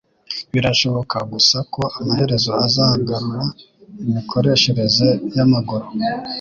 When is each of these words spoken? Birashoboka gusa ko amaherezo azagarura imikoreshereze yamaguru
Birashoboka 0.53 1.17
gusa 1.33 1.57
ko 1.73 1.81
amaherezo 1.99 2.51
azagarura 2.65 3.43
imikoreshereze 4.07 5.07
yamaguru 5.35 5.87